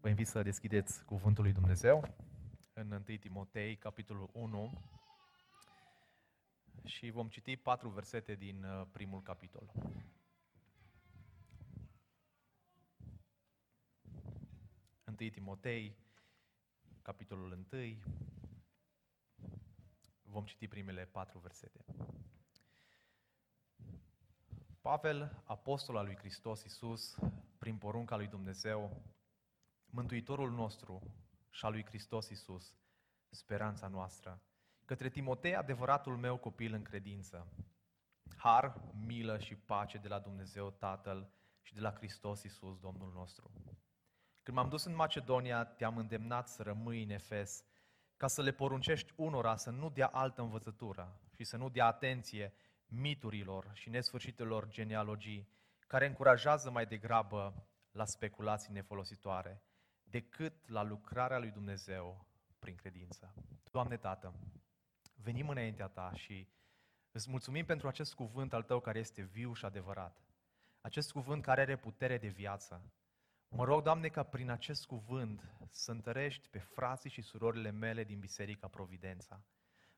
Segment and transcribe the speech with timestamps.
[0.00, 2.14] Vă invit să deschideți Cuvântul lui Dumnezeu
[2.72, 4.82] în 1 Timotei, capitolul 1,
[6.84, 9.72] și vom citi patru versete din uh, primul capitol.
[15.04, 15.96] Întâi Timotei,
[17.02, 17.98] capitolul 1,
[20.22, 21.84] vom citi primele patru versete.
[24.80, 27.18] Pavel, apostol al lui Hristos Iisus,
[27.58, 29.02] prin porunca lui Dumnezeu,
[29.92, 31.02] Mântuitorul nostru
[31.50, 32.74] și al lui Hristos Iisus,
[33.30, 34.42] speranța noastră,
[34.84, 37.52] către Timotei, adevăratul meu copil în credință,
[38.36, 41.30] har, milă și pace de la Dumnezeu Tatăl
[41.62, 43.50] și de la Hristos Iisus, Domnul nostru.
[44.42, 47.64] Când m-am dus în Macedonia, te-am îndemnat să rămâi în Efes,
[48.16, 52.52] ca să le poruncești unora să nu dea altă învățătură și să nu dea atenție
[52.86, 55.48] miturilor și nesfârșitelor genealogii,
[55.86, 59.62] care încurajează mai degrabă la speculații nefolositoare,
[60.10, 62.26] decât la lucrarea lui Dumnezeu
[62.58, 63.34] prin credință.
[63.70, 64.34] Doamne Tată,
[65.14, 66.48] venim înaintea Ta și
[67.12, 70.24] îți mulțumim pentru acest cuvânt al Tău care este viu și adevărat.
[70.80, 72.92] Acest cuvânt care are putere de viață.
[73.48, 78.18] Mă rog, Doamne, ca prin acest cuvânt să întărești pe frații și surorile mele din
[78.18, 79.44] Biserica Providența.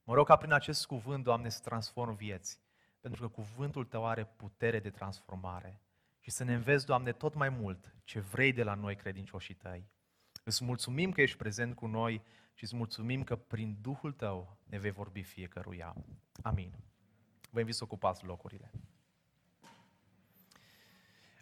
[0.04, 2.60] Mă rog ca prin acest cuvânt, Doamne, să transform vieți,
[3.00, 5.80] pentru că cuvântul Tău are putere de transformare.
[6.20, 9.90] Și să ne înveți, Doamne, tot mai mult ce vrei de la noi credincioșii Tăi.
[10.44, 12.22] Îți mulțumim că ești prezent cu noi
[12.54, 15.94] și îți mulțumim că prin Duhul Tău ne vei vorbi fiecăruia.
[16.42, 16.72] Amin.
[17.50, 18.70] Vă invit să ocupați locurile.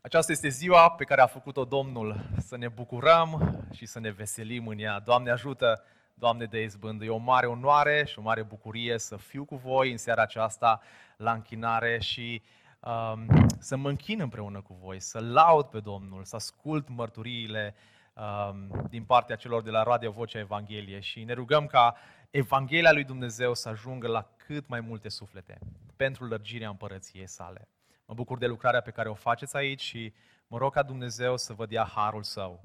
[0.02, 4.66] Aceasta este ziua pe care a făcut-o Domnul, să ne bucurăm și să ne veselim
[4.66, 4.98] în ea.
[4.98, 7.04] Doamne ajută, Doamne de izbândă.
[7.04, 10.80] E o mare onoare și o mare bucurie să fiu cu voi în seara aceasta
[11.16, 12.42] la închinare și
[12.80, 17.74] um, să mă închin împreună cu voi, să laud pe Domnul, să ascult mărturiile
[18.20, 21.96] um, din partea celor de la Radio Vocea Evanghelie și ne rugăm ca
[22.30, 25.58] Evanghelia lui Dumnezeu să ajungă la cât mai multe suflete
[25.96, 27.68] pentru lărgirea împărăției sale.
[28.04, 30.14] Mă bucur de lucrarea pe care o faceți aici și
[30.46, 32.62] mă rog ca Dumnezeu să vă dea harul său.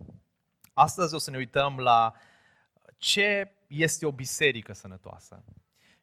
[0.73, 2.13] Astăzi o să ne uităm la
[2.97, 5.43] ce este o biserică sănătoasă.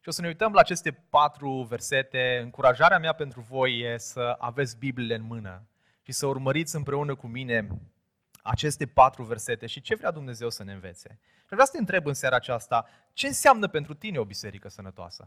[0.00, 2.40] Și o să ne uităm la aceste patru versete.
[2.42, 5.66] Încurajarea mea pentru voi e să aveți Bibliile în mână
[6.02, 7.69] și să urmăriți împreună cu mine
[8.42, 11.19] aceste patru versete și ce vrea Dumnezeu să ne învețe.
[11.38, 15.26] Și vreau să te întreb în seara aceasta, ce înseamnă pentru tine o biserică sănătoasă?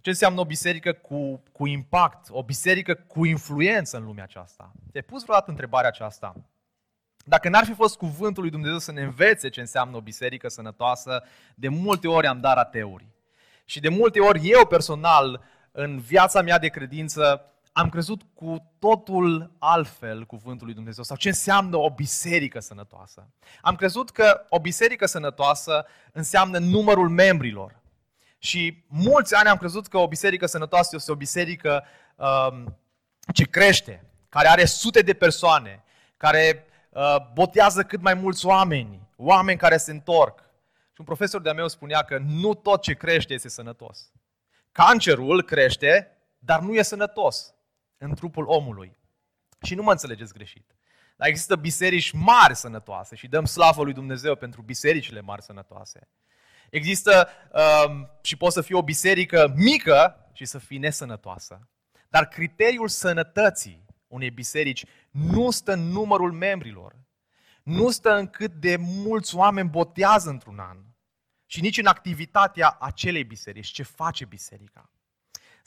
[0.00, 4.72] Ce înseamnă o biserică cu, cu impact, o biserică cu influență în lumea aceasta?
[4.92, 6.34] Te-ai pus vreodată întrebarea aceasta?
[7.24, 11.22] Dacă n-ar fi fost cuvântul lui Dumnezeu să ne învețe ce înseamnă o biserică sănătoasă,
[11.54, 13.08] de multe ori am dat ateuri.
[13.64, 19.50] Și de multe ori eu personal, în viața mea de credință, am crezut cu totul
[19.58, 23.28] altfel cuvântul lui Dumnezeu sau ce înseamnă o biserică sănătoasă.
[23.60, 27.78] Am crezut că o biserică sănătoasă înseamnă numărul membrilor.
[28.38, 31.84] Și mulți ani am crezut că o biserică sănătoasă este o biserică
[32.16, 32.78] um,
[33.32, 35.84] ce crește, care are sute de persoane,
[36.16, 40.38] care uh, botează cât mai mulți oameni, oameni care se întorc.
[40.92, 44.12] Și un profesor de-a meu spunea că nu tot ce crește este sănătos.
[44.72, 47.54] Cancerul crește, dar nu e sănătos
[48.00, 48.96] în trupul omului.
[49.62, 50.74] Și nu mă înțelegeți greșit.
[51.16, 56.08] Dar există biserici mari sănătoase și dăm slavă lui Dumnezeu pentru bisericile mari sănătoase.
[56.70, 57.28] Există
[57.86, 61.68] um, și poți să fii o biserică mică și să fii nesănătoasă.
[62.08, 66.96] Dar criteriul sănătății unei biserici nu stă în numărul membrilor,
[67.62, 70.78] nu stă în cât de mulți oameni botează într-un an
[71.46, 74.90] și nici în activitatea acelei biserici, ce face biserica.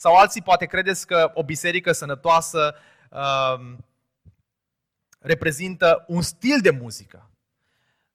[0.04, 2.74] Sau alții poate credeți că o biserică sănătoasă
[3.10, 3.76] uh,
[5.18, 7.30] reprezintă un stil de muzică.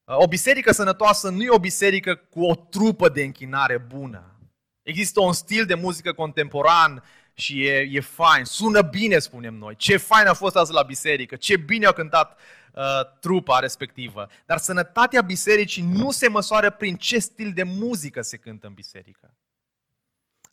[0.05, 4.39] O biserică sănătoasă nu e o biserică cu o trupă de închinare bună.
[4.83, 9.75] Există un stil de muzică contemporan și e, e fain, sună bine, spunem noi.
[9.75, 12.39] Ce fain a fost azi la biserică, ce bine a cântat
[12.73, 12.83] uh,
[13.19, 14.29] trupa respectivă.
[14.45, 19.33] Dar sănătatea bisericii nu se măsoară prin ce stil de muzică se cântă în biserică.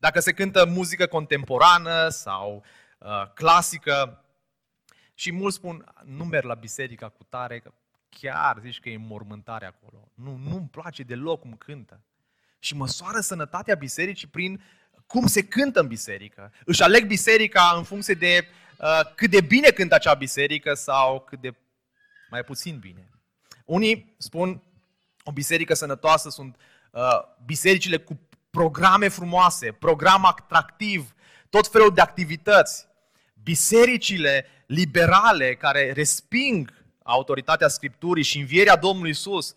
[0.06, 2.64] Dacă se cântă muzică contemporană sau
[2.98, 4.24] uh, clasică,
[5.14, 7.72] și mulți spun, nu merg la biserica cu tare, că
[8.08, 10.10] chiar zici că e mormântare acolo.
[10.14, 12.00] Nu, nu-mi place deloc cum cântă.
[12.58, 14.62] Și măsoară sănătatea bisericii prin
[15.06, 16.52] cum se cântă în biserică.
[16.64, 18.46] Își aleg biserica în funcție de
[18.78, 21.54] uh, cât de bine cântă acea biserică sau cât de
[22.30, 23.10] mai puțin bine.
[23.64, 24.62] Unii spun
[25.24, 26.56] o biserică sănătoasă sunt
[26.90, 28.20] uh, bisericile cu
[28.56, 31.14] programe frumoase, program atractiv,
[31.50, 32.86] tot felul de activități.
[33.42, 36.72] Bisericile liberale care resping
[37.02, 39.56] autoritatea Scripturii și învierea Domnului Isus,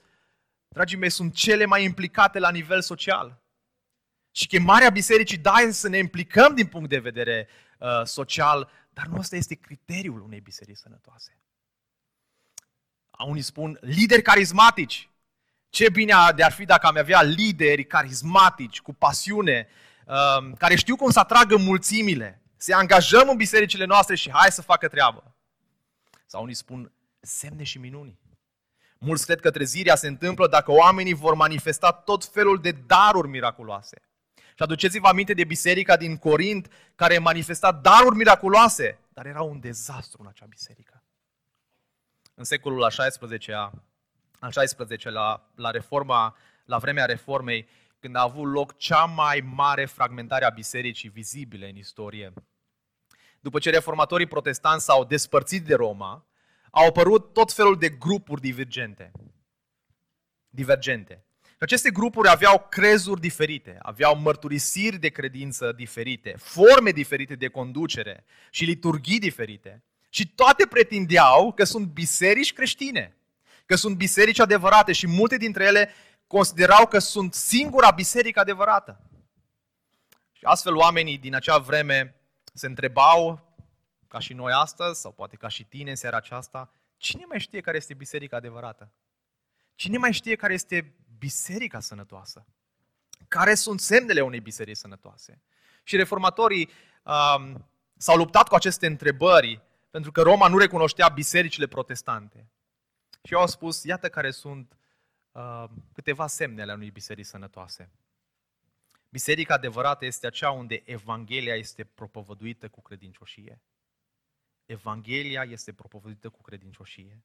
[0.67, 3.41] dragii mei, sunt cele mai implicate la nivel social.
[4.31, 7.47] Și chemarea bisericii, da, este să ne implicăm din punct de vedere
[7.79, 11.37] uh, social, dar nu ăsta este criteriul unei biserici sănătoase.
[13.27, 15.08] Unii spun lideri carismatici.
[15.69, 19.67] Ce bine de ar fi dacă am avea lideri carismatici, cu pasiune,
[20.05, 22.41] uh, care știu cum să atragă mulțimile.
[22.57, 25.35] Să angajăm în bisericile noastre și hai să facă treabă.
[26.25, 28.19] Sau unii spun semne și minuni.
[28.97, 34.01] Mulți cred că trezirea se întâmplă dacă oamenii vor manifesta tot felul de daruri miraculoase.
[34.35, 40.21] Și aduceți-vă aminte de biserica din Corint care manifesta daruri miraculoase, dar era un dezastru
[40.21, 41.03] în acea biserică.
[42.35, 43.71] În secolul al XVI-a,
[44.39, 47.67] al XVI la, la reforma, la vremea reformei,
[47.99, 52.33] când a avut loc cea mai mare fragmentare a bisericii vizibile în istorie.
[53.39, 56.27] După ce reformatorii protestanți s-au despărțit de Roma,
[56.71, 59.11] au apărut tot felul de grupuri divergente.
[60.49, 61.23] divergente.
[61.41, 68.25] Și aceste grupuri aveau crezuri diferite, aveau mărturisiri de credință diferite, forme diferite de conducere
[68.51, 69.83] și liturghii diferite.
[70.09, 73.18] Și toate pretindeau că sunt biserici creștine,
[73.69, 75.93] că sunt biserici adevărate și multe dintre ele
[76.27, 78.99] considerau că sunt singura biserică adevărată.
[80.31, 82.15] Și astfel oamenii din acea vreme
[82.53, 83.47] se întrebau,
[84.07, 87.61] ca și noi astăzi, sau poate ca și tine în seara aceasta, cine mai știe
[87.61, 88.91] care este biserica adevărată?
[89.75, 92.45] Cine mai știe care este biserica sănătoasă?
[93.27, 95.41] Care sunt semnele unei biserici sănătoase?
[95.83, 96.69] Și reformatorii
[97.03, 102.49] um, s-au luptat cu aceste întrebări pentru că Roma nu recunoștea bisericile protestante.
[103.23, 104.77] Și au spus, iată care sunt
[105.31, 107.91] uh, câteva semne ale unei biserici sănătoase.
[109.09, 113.61] Biserica adevărată este aceea unde Evanghelia este propovăduită cu credincioșie.
[114.65, 117.23] Evanghelia este propovăduită cu credincioșie.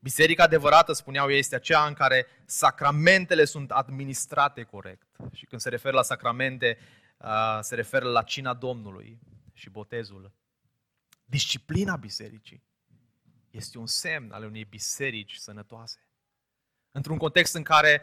[0.00, 5.16] Biserica adevărată, spuneau ei, este aceea în care sacramentele sunt administrate corect.
[5.32, 6.78] Și când se referă la sacramente,
[7.16, 9.18] uh, se referă la cina Domnului
[9.52, 10.32] și botezul.
[11.24, 12.62] Disciplina bisericii
[13.54, 15.98] este un semn al unei biserici sănătoase.
[16.90, 18.02] Într-un context în care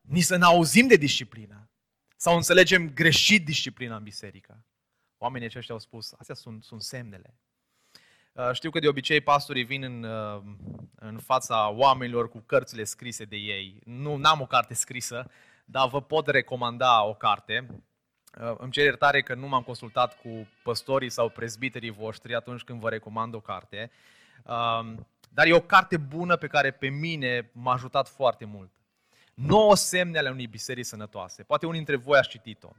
[0.00, 1.70] ni să ne auzim de disciplină
[2.16, 4.64] sau înțelegem greșit disciplina în biserică.
[5.18, 7.34] Oamenii aceștia au spus, astea sunt, sunt semnele.
[8.32, 10.42] Uh, știu că de obicei pastorii vin în, uh,
[10.94, 13.80] în fața oamenilor cu cărțile scrise de ei.
[13.84, 15.30] Nu am o carte scrisă,
[15.64, 17.66] dar vă pot recomanda o carte.
[18.40, 22.80] Uh, îmi cer iertare că nu m-am consultat cu păstorii sau prezbiterii voștri atunci când
[22.80, 23.90] vă recomand o carte.
[25.32, 28.70] Dar e o carte bună pe care pe mine m-a ajutat foarte mult.
[29.34, 31.42] 9 semne ale unei biserici sănătoase.
[31.42, 32.70] Poate unii dintre voi ați citit-o.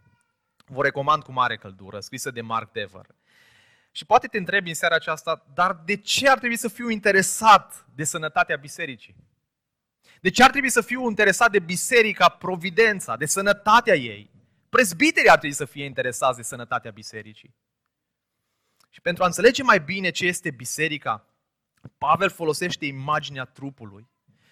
[0.65, 3.05] Vă recomand cu mare căldură, scrisă de Mark Dever.
[3.91, 7.85] Și poate te întrebi în seara aceasta, dar de ce ar trebui să fiu interesat
[7.95, 9.15] de sănătatea bisericii?
[10.21, 14.31] De ce ar trebui să fiu interesat de biserica Providența, de sănătatea ei?
[14.69, 17.55] Prezbiterii ar trebui să fie interesați de sănătatea bisericii.
[18.89, 21.25] Și pentru a înțelege mai bine ce este biserica,
[21.97, 24.09] Pavel folosește imaginea trupului.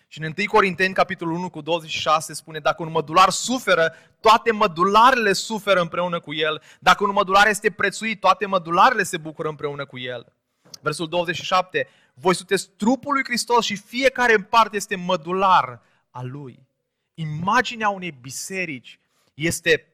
[0.07, 5.33] Și în 1 Corinteni, capitolul 1 cu 26, spune, dacă un mădular suferă, toate mădularele
[5.33, 6.61] suferă împreună cu el.
[6.79, 10.33] Dacă un mădular este prețuit, toate mădularele se bucură împreună cu el.
[10.81, 16.67] Versul 27, voi sunteți trupul lui Hristos și fiecare în parte este mădular al lui.
[17.13, 18.99] Imaginea unei biserici
[19.33, 19.87] este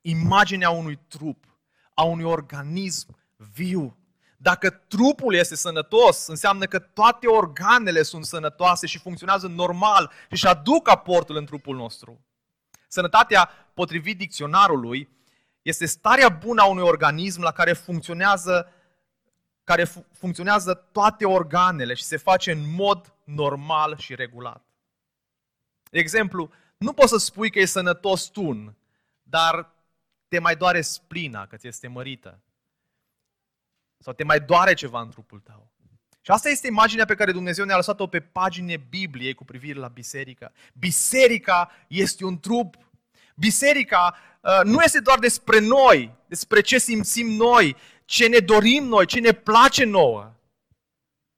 [0.00, 1.44] imaginea unui trup,
[1.94, 3.96] a unui organism viu,
[4.40, 10.46] dacă trupul este sănătos, înseamnă că toate organele sunt sănătoase și funcționează normal și își
[10.46, 12.20] aduc aportul în trupul nostru.
[12.88, 15.08] Sănătatea, potrivit dicționarului,
[15.62, 18.72] este starea bună a unui organism la care funcționează,
[19.64, 24.64] care funcționează toate organele și se face în mod normal și regulat.
[25.90, 28.76] De exemplu, nu poți să spui că e sănătos tun,
[29.22, 29.74] dar
[30.28, 32.42] te mai doare splina că ți este mărită
[33.98, 35.68] sau te mai doare ceva în trupul tău.
[36.20, 39.88] Și asta este imaginea pe care Dumnezeu ne-a lăsat-o pe pagine Bibliei cu privire la
[39.88, 40.52] biserică.
[40.74, 42.76] Biserica este un trup.
[43.34, 49.06] Biserica uh, nu este doar despre noi, despre ce simțim noi, ce ne dorim noi,
[49.06, 50.32] ce ne place nouă.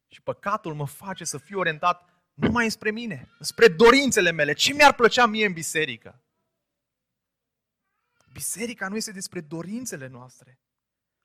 [0.09, 4.53] Și păcatul mă face să fiu orientat numai spre mine, spre dorințele mele.
[4.53, 6.21] Ce mi-ar plăcea mie în biserică?
[8.33, 10.59] Biserica nu este despre dorințele noastre.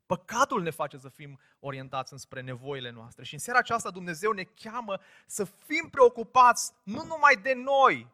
[0.06, 3.24] Păcatul ne face să fim orientați înspre nevoile noastre.
[3.24, 8.14] Și în seara aceasta Dumnezeu ne cheamă să fim preocupați nu numai de noi,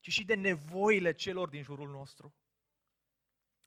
[0.00, 2.34] ci și de nevoile celor din jurul nostru.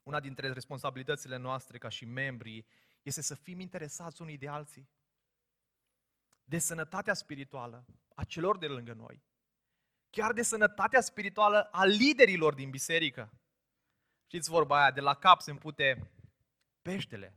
[0.03, 2.65] Una dintre responsabilitățile noastre ca și membri
[3.01, 4.89] este să fim interesați unii de alții.
[6.44, 9.24] De sănătatea spirituală a celor de lângă noi.
[10.10, 13.34] Chiar de sănătatea spirituală a liderilor din biserică.
[14.25, 16.12] Știți vorba aia, de la cap se împute
[16.82, 17.34] peștele.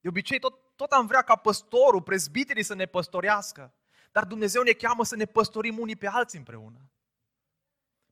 [0.00, 3.72] De obicei tot, tot am vrea ca păstorul, prezbiterii să ne păstorească.
[4.12, 6.90] Dar Dumnezeu ne cheamă să ne păstorim unii pe alții împreună.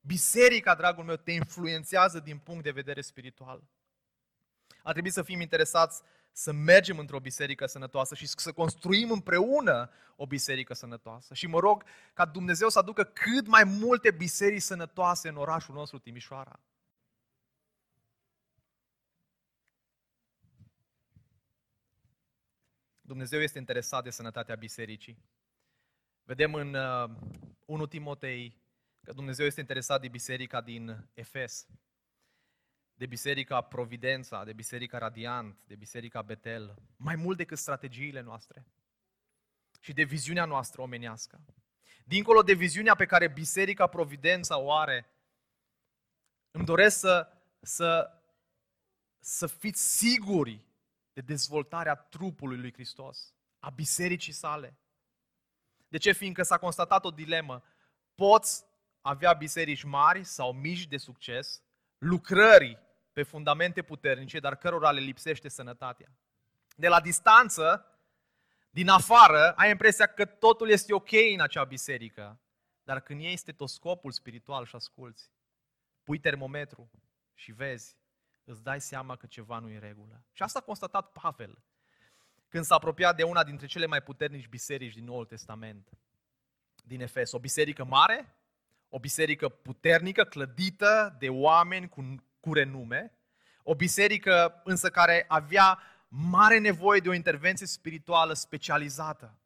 [0.00, 3.62] Biserica, dragul meu, te influențează din punct de vedere spiritual.
[4.83, 6.02] Ar trebui să fim interesați
[6.33, 11.35] să mergem într-o biserică sănătoasă și să construim împreună o biserică sănătoasă.
[11.35, 15.99] Și mă rog ca Dumnezeu să aducă cât mai multe biserici sănătoase în orașul nostru,
[15.99, 16.61] Timișoara.
[23.06, 25.18] Dumnezeu este interesat de sănătatea bisericii.
[26.22, 27.10] Vedem în uh,
[27.64, 28.56] 1 Timotei
[29.02, 31.66] că Dumnezeu este interesat de biserica din Efes,
[32.94, 38.66] de biserica Providența, de biserica Radiant, de biserica Betel, mai mult decât strategiile noastre
[39.80, 41.40] și de viziunea noastră omenească.
[42.04, 45.10] Dincolo de viziunea pe care biserica Providența o are,
[46.50, 47.28] îmi doresc să,
[47.60, 48.20] să,
[49.18, 50.64] să fiți siguri
[51.16, 54.78] de dezvoltarea trupului lui Hristos, a bisericii sale.
[55.88, 56.12] De ce?
[56.12, 57.62] Fiindcă s-a constatat o dilemă.
[58.14, 58.64] Poți
[59.00, 61.62] avea biserici mari sau mici de succes,
[61.99, 62.78] lucrări
[63.12, 66.08] pe fundamente puternice, dar cărora le lipsește sănătatea.
[66.76, 67.87] De la distanță,
[68.70, 72.40] din afară, ai impresia că totul este ok în acea biserică,
[72.82, 75.30] dar când iei stetoscopul spiritual și asculți,
[76.02, 76.90] pui termometru
[77.35, 77.96] și vezi,
[78.47, 80.25] îți dai seama că ceva nu e în regulă.
[80.33, 81.59] Și asta a constatat Pavel
[82.49, 85.88] când s-a apropiat de una dintre cele mai puternici biserici din Noul Testament,
[86.85, 87.33] din Efes.
[87.33, 88.35] O biserică mare,
[88.88, 93.12] o biserică puternică, clădită de oameni cu, cu renume,
[93.62, 99.38] o biserică însă care avea mare nevoie de o intervenție spirituală specializată.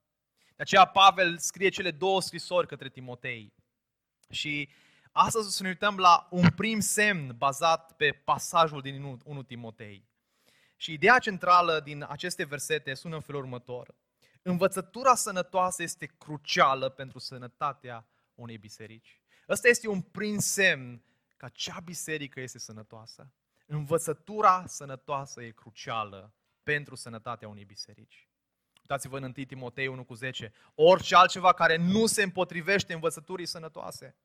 [0.56, 3.52] De aceea Pavel scrie cele două scrisori către Timotei.
[4.30, 4.68] Și
[5.12, 10.08] astăzi o să ne uităm la un prim semn bazat pe pasajul din 1 Timotei.
[10.76, 13.94] Și ideea centrală din aceste versete sună în felul următor.
[14.42, 19.20] Învățătura sănătoasă este crucială pentru sănătatea unei biserici.
[19.48, 21.04] Ăsta este un prim semn
[21.36, 23.32] că acea biserică este sănătoasă.
[23.66, 28.28] Învățătura sănătoasă e crucială pentru sănătatea unei biserici.
[28.80, 30.52] Uitați-vă în 1 Timotei 1 cu 10.
[30.74, 34.16] Orice altceva care nu se împotrivește învățăturii sănătoase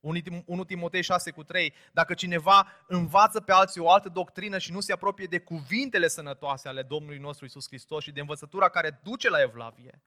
[0.00, 4.80] 1 Timotei 6 cu 3, dacă cineva învață pe alții o altă doctrină și nu
[4.80, 9.28] se apropie de cuvintele sănătoase ale Domnului nostru Isus Hristos și de învățătura care duce
[9.28, 10.02] la evlavie,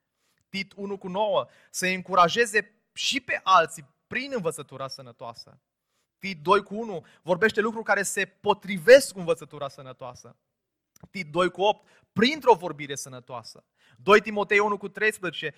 [0.50, 5.62] Tit 1 cu 9, să încurajeze și pe alții prin învățătura sănătoasă.
[6.20, 10.36] Tit 2 cu 1 vorbește lucruri care se potrivesc cu învățătura sănătoasă.
[11.12, 13.66] Tit 2 cu 8, printr-o vorbire sănătoasă.
[13.98, 15.54] 2 Timotei 1 cu 13,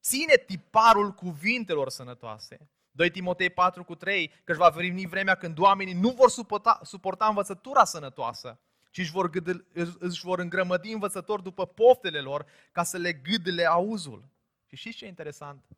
[0.00, 2.70] ține tiparul cuvintelor sănătoase.
[2.96, 6.80] 2 Timotei 4 cu 3, că își va veni vremea când oamenii nu vor suporta,
[6.82, 8.60] suporta învățătura sănătoasă,
[8.90, 9.66] ci își vor, gâdă,
[9.98, 14.28] își vor îngrămădi învățători după poftele lor ca să le gâdele auzul.
[14.66, 15.68] Și știți ce e interesant?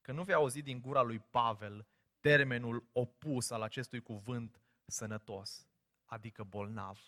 [0.00, 1.86] Că nu vei auzi din gura lui Pavel
[2.20, 5.66] termenul opus al acestui cuvânt sănătos,
[6.04, 7.00] adică bolnav.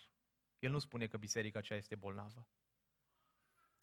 [0.59, 2.47] El nu spune că biserica aceea este bolnavă.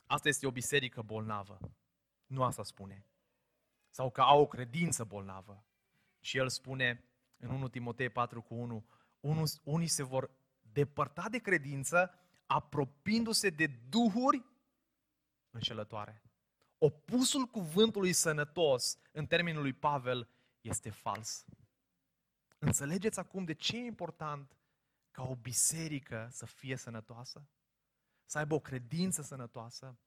[0.07, 1.59] Asta este o biserică bolnavă.
[2.27, 3.07] Nu asta spune
[3.91, 5.65] sau că au o credință bolnavă.
[6.21, 7.05] Și el spune
[7.37, 8.85] în 1 Timotei 4 cu 1,
[9.65, 10.31] unii se vor
[10.73, 12.15] depărta de credință
[12.47, 14.45] apropiindu-se de duhuri
[15.51, 16.23] înșelătoare.
[16.79, 20.29] Opusul cuvântului sănătos, în termenul lui Pavel,
[20.61, 21.45] este fals.
[22.59, 24.57] Înțelegeți acum de ce e important
[25.11, 27.49] ca o biserică să fie sănătoasă?
[28.25, 29.99] Să aibă o credință sănătoasă,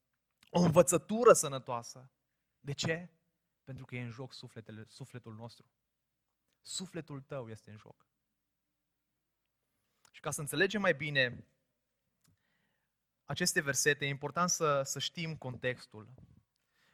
[0.50, 2.12] o învățătură sănătoasă.
[2.60, 3.10] De ce?
[3.72, 5.66] Pentru că e în joc sufletele, sufletul nostru.
[6.62, 8.06] Sufletul tău este în joc.
[10.12, 11.46] Și ca să înțelegem mai bine
[13.26, 16.08] aceste versete, e important să, să știm contextul.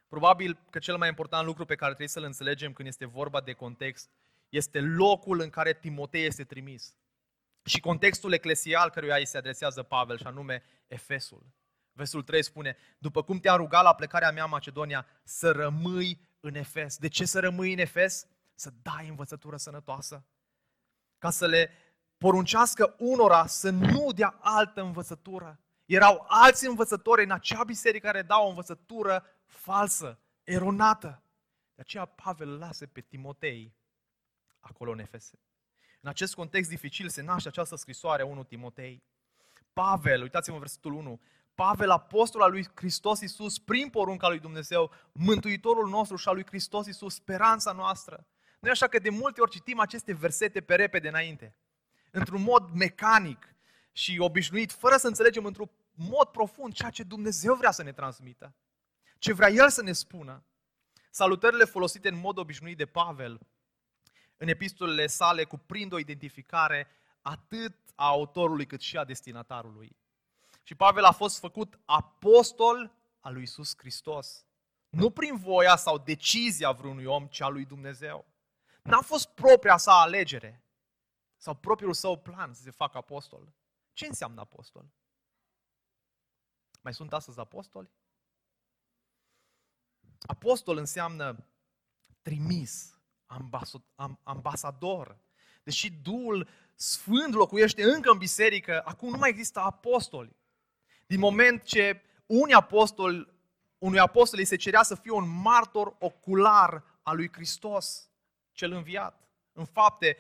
[0.08, 3.54] Probabil că cel mai important lucru pe care trebuie să-l înțelegem când este vorba de
[3.54, 4.10] context
[4.50, 6.96] este locul în care Timotei este trimis.
[7.64, 11.46] Și contextul eclesial căruia îi se adresează Pavel, și anume Efesul.
[11.92, 16.56] Versul 3 spune, după cum te-am rugat la plecarea mea în Macedonia, să rămâi în
[16.56, 16.98] Efes.
[16.98, 18.28] De ce să rămâi în Efes?
[18.56, 20.26] Să dai învățătură sănătoasă.
[21.18, 21.72] Ca să le
[22.18, 25.60] poruncească unora să nu dea altă învățătură.
[25.86, 31.22] Erau alți învățători în acea biserică care dau o învățătură falsă, eronată.
[31.76, 33.76] De aceea Pavel îl lasă pe Timotei
[34.60, 35.40] acolo în Efese.
[36.02, 39.04] În acest context dificil se naște această scrisoare 1 Timotei.
[39.74, 41.22] Pavel, uitați-vă în versetul 1,
[41.58, 46.46] Pavel, apostol al lui Hristos Iisus, prin porunca lui Dumnezeu, Mântuitorul nostru și al lui
[46.46, 48.28] Hristos Iisus, speranța noastră.
[48.60, 51.56] Nu așa că de multe ori citim aceste versete pe repede înainte,
[52.12, 53.56] într-un mod mecanic
[53.92, 58.56] și obișnuit, fără să înțelegem într-un mod profund ceea ce Dumnezeu vrea să ne transmită,
[59.18, 60.44] ce vrea El să ne spună.
[61.10, 63.40] Salutările folosite în mod obișnuit de Pavel
[64.38, 66.88] în epistolele sale cuprind o identificare
[67.22, 69.96] atât a autorului cât și a destinatarului.
[70.68, 74.46] Și Pavel a fost făcut apostol al lui Isus Hristos.
[74.90, 78.26] Nu prin voia sau decizia vreunui om, ci a lui Dumnezeu.
[78.84, 80.64] N-a fost propria sa alegere
[81.38, 83.54] sau propriul său plan să se facă apostol.
[83.94, 84.92] Ce înseamnă apostol?
[86.82, 87.92] Mai sunt astăzi apostoli?
[90.20, 91.48] Apostol înseamnă
[92.22, 93.00] trimis,
[94.24, 95.20] ambasador.
[95.64, 100.36] Deși Duhul Sfânt locuiește încă în biserică, acum nu mai există apostoli.
[101.08, 103.28] Din moment ce unii apostoli,
[103.78, 108.10] unui apostol îi se cerea să fie un martor ocular al lui Hristos,
[108.52, 109.28] cel înviat.
[109.54, 110.18] În fapte,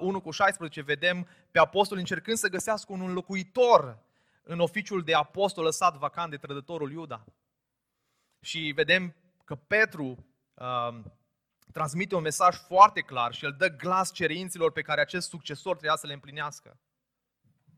[0.00, 3.98] 1 uh, cu 16 vedem pe apostol încercând să găsească un înlocuitor
[4.42, 7.24] în oficiul de apostol lăsat vacant de trădătorul Iuda.
[8.40, 9.14] Și vedem
[9.44, 11.00] că Petru uh,
[11.72, 15.96] transmite un mesaj foarte clar și el dă glas cerinților pe care acest succesor trebuia
[15.96, 16.78] să le împlinească.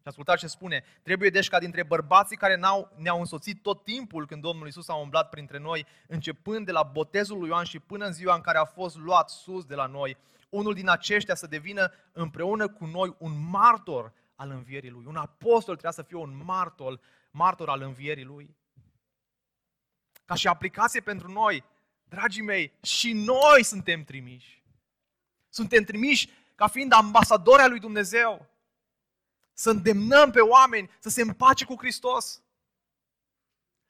[0.06, 0.84] Și ascultați ce spune.
[1.02, 4.94] Trebuie deci ca dintre bărbații care n-au, ne-au însoțit tot timpul când Domnul Isus a
[4.94, 8.58] umblat printre noi, începând de la botezul lui Ioan și până în ziua în care
[8.58, 10.16] a fost luat sus de la noi,
[10.48, 15.04] unul din aceștia să devină împreună cu noi un martor al învierii lui.
[15.06, 18.56] Un apostol trebuia să fie un martor, martor al învierii lui.
[20.24, 21.64] Ca și aplicație pentru noi,
[22.04, 24.62] dragii mei, și noi suntem trimiși.
[25.48, 28.54] Suntem trimiși ca fiind ambasadori al lui Dumnezeu.
[29.58, 32.42] Să îndemnăm pe oameni să se împace cu Hristos.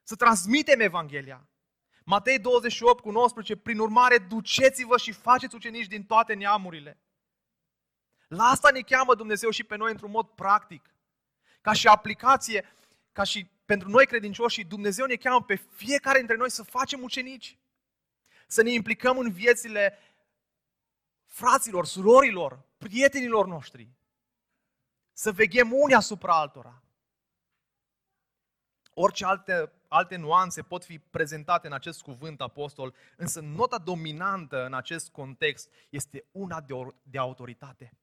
[0.03, 1.49] Să transmitem Evanghelia.
[2.05, 7.01] Matei 28 cu 19, prin urmare, duceți-vă și faceți ucenici din toate neamurile.
[8.29, 10.95] La asta ne cheamă Dumnezeu și pe noi într-un mod practic.
[11.61, 12.75] Ca și aplicație,
[13.13, 17.59] ca și pentru noi credincioși, Dumnezeu ne cheamă pe fiecare dintre noi să facem ucenici.
[18.47, 19.99] Să ne implicăm în viețile
[21.25, 23.96] fraților, surorilor, prietenilor noștri.
[25.19, 26.83] Să veghem unii asupra altora.
[28.95, 34.75] Orice alte, alte nuanțe pot fi prezentate în acest cuvânt apostol, însă nota dominantă în
[34.75, 37.99] acest context este una de, de autoritate.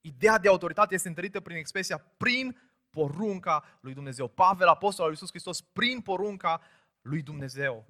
[0.00, 4.28] Ideea de autoritate este întărită prin expresia prin porunca lui Dumnezeu.
[4.28, 6.60] Pavel, apostol al lui Iisus Hristos, prin porunca
[7.00, 7.86] lui Dumnezeu.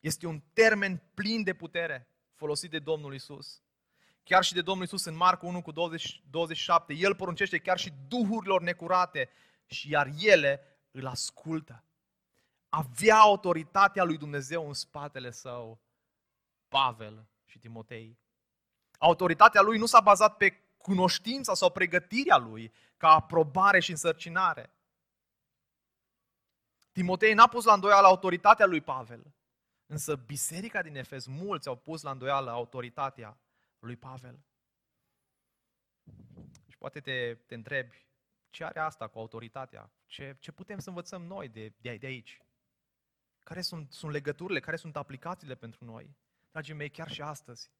[0.00, 3.62] Este un termen plin de putere folosit de Domnul Isus.
[4.24, 7.92] Chiar și de Domnul Isus în Marcu 1 cu 20, 27, El poruncește chiar și
[8.08, 9.30] duhurilor necurate
[9.66, 11.84] și iar ele îl ascultă.
[12.68, 15.80] Avea autoritatea lui Dumnezeu în spatele său,
[16.68, 18.18] Pavel și Timotei.
[18.98, 24.74] Autoritatea lui nu s-a bazat pe cunoștința sau pregătirea lui ca aprobare și însărcinare.
[26.92, 29.34] Timotei n-a pus la îndoială autoritatea lui Pavel,
[29.86, 33.38] însă biserica din Efes, mulți au pus la îndoială autoritatea
[33.86, 34.44] lui Pavel.
[36.68, 38.06] Și poate te, te întrebi,
[38.50, 39.92] ce are asta cu autoritatea?
[40.06, 42.38] Ce, ce putem să învățăm noi de, de, de aici?
[43.42, 46.16] Care sunt, sunt legăturile, care sunt aplicațiile pentru noi?
[46.50, 47.70] Dragii mei, chiar și astăzi,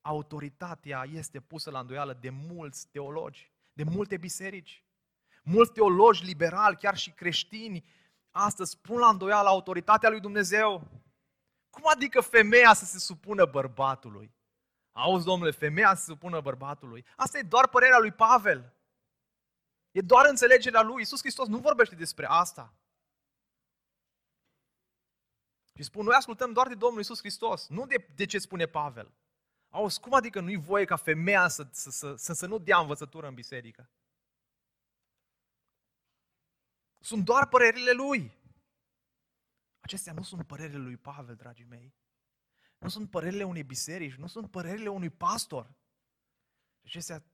[0.00, 4.84] autoritatea este pusă la îndoială de mulți teologi, de multe biserici.
[5.42, 7.84] Mulți teologi liberali, chiar și creștini,
[8.30, 11.02] astăzi pun la îndoială autoritatea lui Dumnezeu.
[11.70, 14.34] Cum adică femeia să se supună bărbatului?
[14.92, 17.06] Auzi, domnule, femeia să se supună bărbatului.
[17.16, 18.72] Asta e doar părerea lui Pavel.
[19.90, 20.98] E doar înțelegerea lui.
[20.98, 22.74] Iisus Hristos nu vorbește despre asta.
[25.74, 29.12] Și spun, noi ascultăm doar de Domnul Iisus Hristos, nu de, de ce spune Pavel.
[29.68, 33.26] Auzi, cum adică nu-i voie ca femeia să, să, să, să, să nu dea învățătură
[33.26, 33.90] în biserică?
[37.00, 38.40] Sunt doar părerile lui.
[39.80, 41.94] Acestea nu sunt părerile lui Pavel, dragii mei.
[42.82, 45.74] Nu sunt părerile unei biserici, nu sunt părerile unui pastor.
[46.84, 47.24] Acestea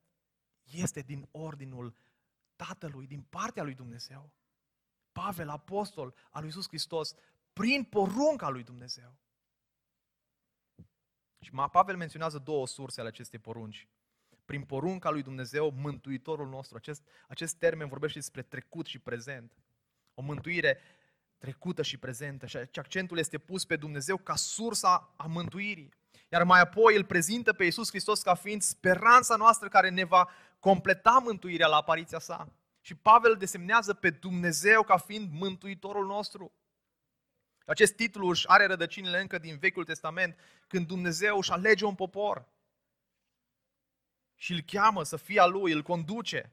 [0.63, 1.95] este din ordinul
[2.57, 4.31] Tatălui, din partea lui Dumnezeu.
[5.13, 7.15] Pavel, apostol al lui Iisus Hristos,
[7.53, 9.17] prin porunca lui Dumnezeu.
[11.41, 13.89] Și Pavel menționează două surse ale acestei porunci.
[14.45, 16.77] Prin porunca lui Dumnezeu, mântuitorul nostru.
[16.77, 19.53] Acest, acest termen vorbește despre trecut și prezent.
[20.15, 20.81] O mântuire
[21.39, 22.47] trecută și prezentă.
[22.47, 25.93] Și accentul este pus pe Dumnezeu ca sursa a mântuirii.
[26.29, 30.29] Iar mai apoi îl prezintă pe Iisus Hristos ca fiind speranța noastră care ne va
[30.59, 32.53] completa mântuirea la apariția sa.
[32.81, 36.53] Și Pavel desemnează pe Dumnezeu ca fiind mântuitorul nostru.
[37.67, 42.49] Acest titlu își are rădăcinile încă din Vechiul Testament, când Dumnezeu își alege un popor
[44.35, 46.53] și îl cheamă să fie a lui, îl conduce.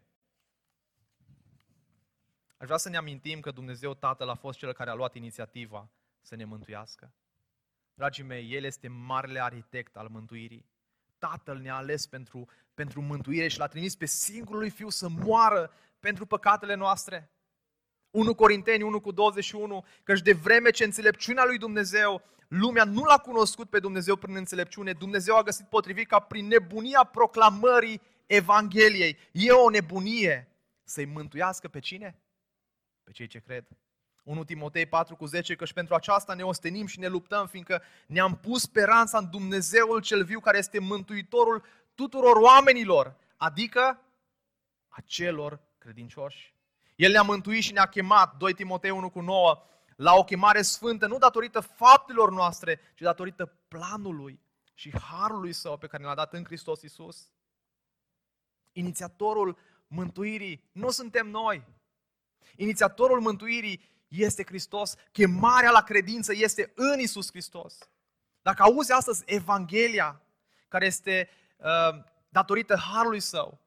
[2.57, 5.89] Aș vrea să ne amintim că Dumnezeu Tatăl a fost cel care a luat inițiativa
[6.21, 7.13] să ne mântuiască.
[7.93, 10.65] Dragii mei, El este marele arhitect al mântuirii.
[11.17, 15.71] Tatăl ne-a ales pentru, pentru mântuire și l-a trimis pe singurul lui Fiu să moară
[15.99, 17.29] pentru păcatele noastre.
[18.11, 23.17] 1 Corinteni 1 cu 21, căci de vreme ce înțelepciunea lui Dumnezeu, lumea nu l-a
[23.17, 29.17] cunoscut pe Dumnezeu prin înțelepciune, Dumnezeu a găsit potrivit ca prin nebunia proclamării Evangheliei.
[29.31, 30.47] E o nebunie
[30.83, 32.19] să-i mântuiască pe cine?
[33.05, 33.65] Pe cei ce cred.
[34.23, 37.81] 1 Timotei 4 cu 10, că și pentru aceasta ne ostenim și ne luptăm, fiindcă
[38.07, 41.63] ne-am pus speranța în Dumnezeul cel viu, care este mântuitorul
[41.95, 44.01] tuturor oamenilor, adică
[44.87, 46.53] a celor credincioși.
[46.95, 49.63] El ne-a mântuit și ne-a chemat, 2 Timotei 1 cu 9,
[49.95, 54.39] la o chemare sfântă, nu datorită faptelor noastre, ci datorită planului
[54.73, 57.29] și harului său pe care ne l-a dat în Hristos Isus.
[58.71, 61.63] Inițiatorul mântuirii nu suntem noi.
[62.55, 64.95] Inițiatorul mântuirii este Hristos.
[65.11, 67.77] Chemarea la credință este în Isus Hristos.
[68.41, 70.21] Dacă auzi astăzi Evanghelia,
[70.67, 73.59] care este uh, datorită harului său,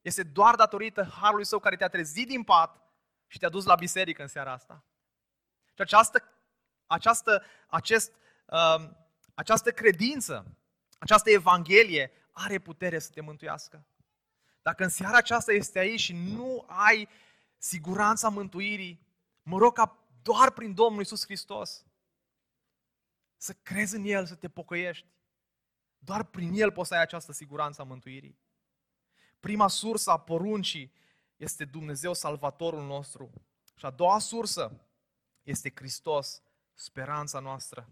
[0.00, 2.82] este doar datorită harului său care te-a trezit din pat
[3.26, 4.84] și te-a dus la biserică în seara asta.
[5.64, 6.22] Și această,
[6.86, 8.12] această, acest,
[8.46, 8.88] uh,
[9.34, 10.56] această credință,
[10.98, 13.86] această Evanghelie are putere să te mântuiască.
[14.62, 17.08] Dacă în seara aceasta este aici și nu ai
[17.58, 19.06] siguranța mântuirii,
[19.42, 21.84] mă rog ca doar prin Domnul Isus Hristos
[23.44, 25.06] să crezi în El, să te pocăiești.
[25.98, 28.38] Doar prin El poți să ai această siguranță a mântuirii.
[29.40, 30.92] Prima sursă a poruncii
[31.36, 33.30] este Dumnezeu Salvatorul nostru.
[33.74, 34.80] Și a doua sursă
[35.42, 36.42] este Hristos,
[36.74, 37.88] speranța noastră.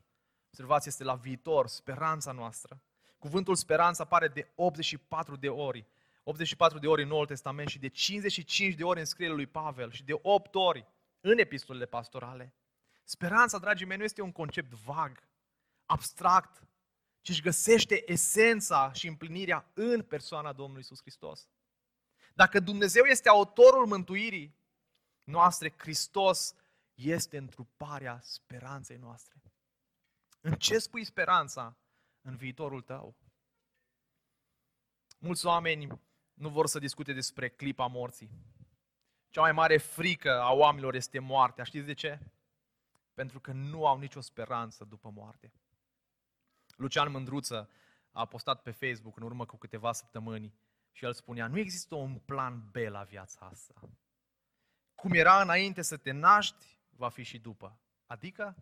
[0.47, 2.81] Observați, este la viitor, speranța noastră.
[3.19, 5.87] Cuvântul speranță apare de 84 de ori.
[6.23, 9.93] 84 de ori în Noul Testament și de 55 de ori în scrierile lui Pavel
[9.93, 10.87] și de 8 ori
[11.21, 12.55] în epistolele pastorale.
[13.05, 15.29] Speranța, dragii mei, nu este un concept vag,
[15.87, 16.67] abstract,
[17.21, 21.49] ci își găsește esența și împlinirea în persoana Domnului Isus Hristos.
[22.35, 24.57] Dacă Dumnezeu este autorul mântuirii
[25.25, 26.55] noastre, Hristos
[26.95, 29.43] este întruparea speranței noastre.
[30.41, 31.77] În ce spui speranța
[32.21, 33.17] în viitorul tău?
[35.19, 36.01] Mulți oameni
[36.43, 38.31] nu vor să discute despre clipa morții.
[39.31, 41.65] Cea mai mare frică a oamenilor este moartea.
[41.65, 42.19] Știți de ce?
[43.15, 45.53] Pentru că nu au nicio speranță după moarte.
[46.77, 47.71] Lucian Mândruță
[48.11, 50.55] a postat pe Facebook în urmă cu câteva săptămâni
[50.93, 53.75] și el spunea, nu există un plan B la viața asta.
[54.95, 57.79] Cum era înainte să te naști, va fi și după.
[58.07, 58.57] Adică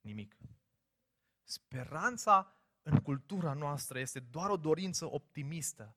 [0.00, 0.36] nimic.
[1.42, 5.96] Speranța în cultura noastră este doar o dorință optimistă,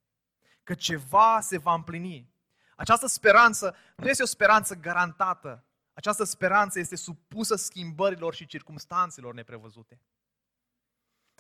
[0.65, 2.33] că ceva se va împlini.
[2.75, 5.65] Această speranță nu este o speranță garantată.
[5.93, 10.01] Această speranță este supusă schimbărilor și circumstanțelor neprevăzute.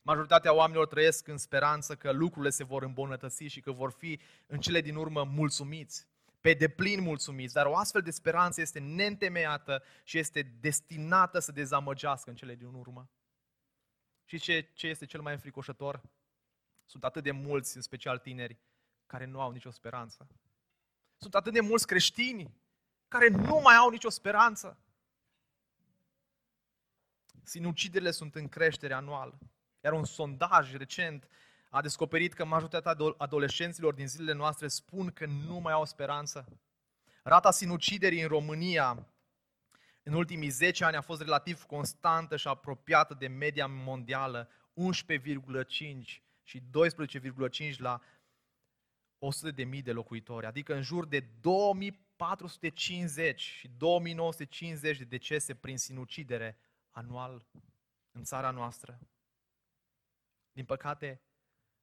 [0.03, 4.59] Majoritatea oamenilor trăiesc în speranță că lucrurile se vor îmbunătăți și că vor fi în
[4.59, 6.07] cele din urmă mulțumiți,
[6.41, 12.29] pe deplin mulțumiți, dar o astfel de speranță este neîntemeiată și este destinată să dezamăgească
[12.29, 13.09] în cele din urmă.
[14.25, 16.01] Și ce, ce este cel mai înfricoșător?
[16.85, 18.59] Sunt atât de mulți, în special tineri,
[19.05, 20.27] care nu au nicio speranță.
[21.17, 22.55] Sunt atât de mulți creștini
[23.07, 24.79] care nu mai au nicio speranță.
[27.43, 29.37] Sinuciderile sunt în creștere anual.
[29.83, 31.27] Iar un sondaj recent
[31.69, 36.59] a descoperit că majoritatea adolescenților din zilele noastre spun că nu mai au speranță.
[37.23, 39.07] Rata sinuciderii în România
[40.03, 46.61] în ultimii 10 ani a fost relativ constantă și apropiată de media mondială, 11,5 și
[47.69, 48.01] 12,5 la
[49.19, 56.57] 100.000 de locuitori, adică în jur de 2450 și 2950 de decese prin sinucidere
[56.89, 57.45] anual
[58.11, 58.99] în țara noastră.
[60.51, 61.21] Din păcate,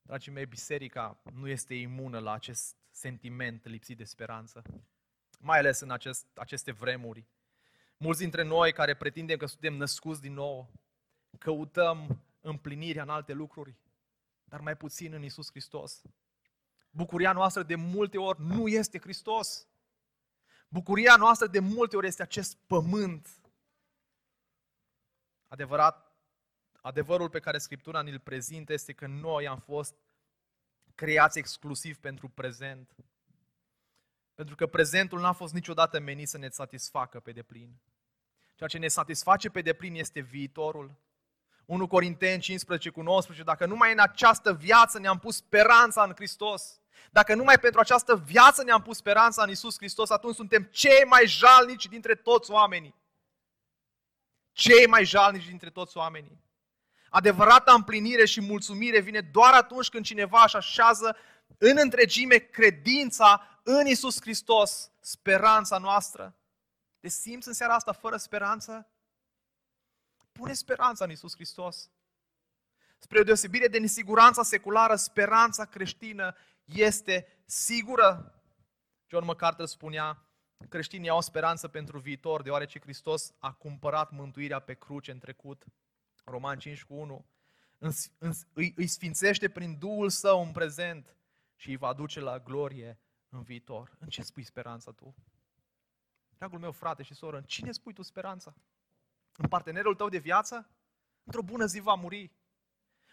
[0.03, 4.63] dragii mei, biserica nu este imună la acest sentiment lipsit de speranță,
[5.39, 7.27] mai ales în acest, aceste vremuri.
[7.97, 10.73] Mulți dintre noi care pretindem că suntem născuți din nou,
[11.39, 13.77] căutăm împlinirea în alte lucruri,
[14.45, 16.03] dar mai puțin în Isus Hristos.
[16.95, 19.67] Bucuria noastră de multe ori nu este Hristos.
[20.69, 23.29] Bucuria noastră de multe ori este acest pământ.
[25.49, 26.17] Adevărat,
[26.81, 29.95] adevărul pe care Scriptura ni-l prezintă este că noi am fost
[30.95, 32.95] creați exclusiv pentru prezent.
[34.35, 37.81] Pentru că prezentul n-a fost niciodată menit să ne satisfacă pe deplin.
[38.55, 41.01] Ceea ce ne satisface pe deplin este viitorul.
[41.65, 46.82] 1 Corinteni 15 cu 19, dacă numai în această viață ne-am pus speranța în Hristos,
[47.11, 51.27] dacă numai pentru această viață ne-am pus speranța în Isus Hristos, atunci suntem cei mai
[51.27, 52.95] jalnici dintre toți oamenii.
[54.53, 56.41] Cei mai jalnici dintre toți oamenii.
[57.11, 61.17] Adevărata împlinire și mulțumire vine doar atunci când cineva își așează
[61.59, 66.37] în întregime credința în Isus Hristos, speranța noastră.
[67.01, 68.87] Te simți în seara asta fără speranță?
[70.33, 71.91] Pune speranța în Isus Hristos.
[72.99, 76.37] Spre o deosebire de nesiguranța seculară, speranța creștină
[76.75, 78.43] este sigură.
[79.07, 80.27] John MacArthur spunea,
[80.69, 85.65] creștinii au speranță pentru viitor, deoarece Hristos a cumpărat mântuirea pe cruce în trecut.
[86.25, 87.27] Roman 5 cu 1.
[88.53, 91.17] Îi, îi sfințește prin Duhul Său în prezent
[91.57, 93.97] și îi va duce la glorie în viitor.
[93.99, 95.15] În ce spui speranța tu?
[96.39, 98.55] Dragul meu frate și soră, în cine spui tu speranța?
[99.37, 100.71] În partenerul tău de viață?
[101.25, 102.33] Într-o bună zi va muri.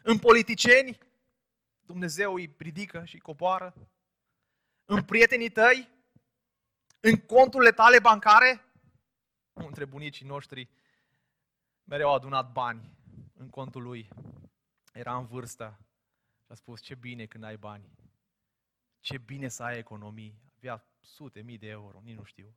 [0.04, 0.98] În politicieni?
[1.90, 3.74] Dumnezeu îi ridică și îi coboară.
[4.86, 5.90] În prietenii tăi?
[7.00, 8.62] În conturile tale bancare?
[9.54, 10.70] Între bunicii noștri
[11.84, 12.98] mereu au adunat bani
[13.34, 14.10] în contul lui.
[14.94, 15.80] Era în vârstă
[16.40, 17.90] și a spus, ce bine când ai bani.
[19.00, 20.42] Ce bine să ai economii.
[20.56, 22.56] Avea sute, mii de euro, nici nu știu.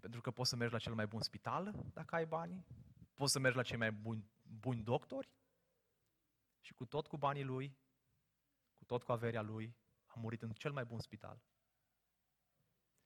[0.00, 2.66] Pentru că poți să mergi la cel mai bun spital dacă ai bani,
[3.14, 5.28] poți să mergi la cei mai buni, buni doctori
[6.68, 7.76] și cu tot cu banii lui,
[8.78, 9.76] cu tot cu averea lui,
[10.06, 11.42] a murit în cel mai bun spital.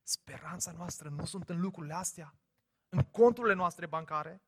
[0.03, 2.35] Speranța noastră nu sunt în lucrurile astea,
[2.89, 4.43] în conturile noastre bancare.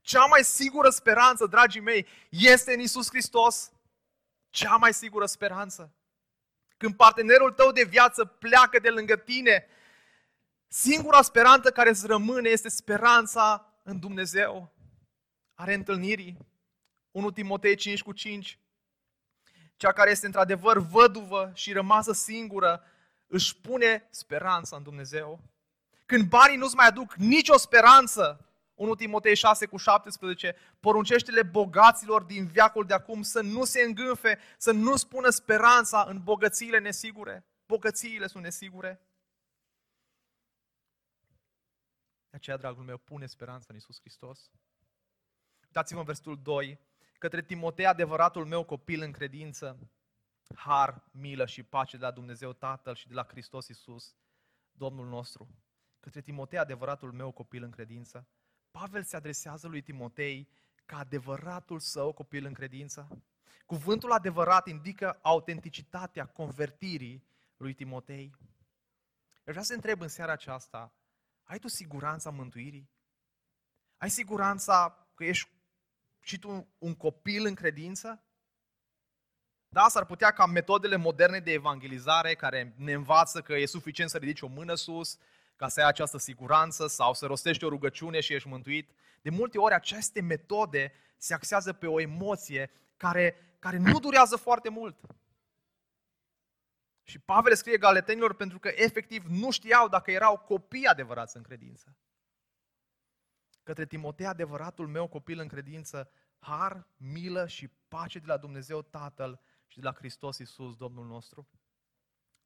[0.00, 3.72] Cea mai sigură speranță, dragii mei, este în Isus Hristos.
[4.50, 5.94] Cea mai sigură speranță.
[6.76, 9.66] Când partenerul tău de viață pleacă de lângă tine,
[10.66, 14.72] singura speranță care îți rămâne este speranța în Dumnezeu,
[15.54, 16.52] a reîntâlnirii.
[17.14, 18.58] 1 Timotei 5 cu 5.
[19.76, 22.82] Cea care este într-adevăr văduvă și rămasă singură,
[23.26, 25.40] își pune speranța în Dumnezeu.
[26.06, 32.46] Când banii nu-ți mai aduc nicio speranță, 1 Timotei 6 cu 17, poruncește-le bogaților din
[32.46, 37.46] viacul de acum să nu se îngânfe, să nu spună speranța în bogățiile nesigure.
[37.66, 39.00] Bogățiile sunt nesigure.
[42.30, 44.50] De aceea, dragul meu, pune speranța în Isus Hristos.
[45.68, 46.78] Dați-vă în versetul 2,
[47.24, 49.90] către Timotei, adevăratul meu copil în credință,
[50.54, 54.16] har, milă și pace de la Dumnezeu Tatăl și de la Hristos Isus,
[54.72, 55.48] Domnul nostru.
[56.00, 58.28] Către Timotei, adevăratul meu copil în credință,
[58.70, 60.48] Pavel se adresează lui Timotei
[60.84, 63.22] ca adevăratul său copil în credință.
[63.66, 68.30] Cuvântul adevărat indică autenticitatea convertirii lui Timotei.
[69.34, 70.94] Eu vreau să întreb în seara aceasta,
[71.42, 72.90] ai tu siguranța mântuirii?
[73.96, 75.53] Ai siguranța că ești
[76.24, 78.24] și tu un copil în credință?
[79.68, 84.18] Da, s-ar putea ca metodele moderne de evangelizare care ne învață că e suficient să
[84.18, 85.18] ridici o mână sus,
[85.56, 88.90] ca să ai această siguranță sau să rostești o rugăciune și ești mântuit.
[89.22, 94.68] De multe ori aceste metode se axează pe o emoție care, care nu durează foarte
[94.68, 95.00] mult.
[97.02, 101.96] Și Pavel scrie galetenilor pentru că efectiv nu știau dacă erau copii adevărați în credință.
[103.64, 109.40] Către Timotei, adevăratul meu copil în credință, har, milă și pace de la Dumnezeu Tatăl
[109.66, 111.48] și de la Hristos Iisus, Domnul nostru.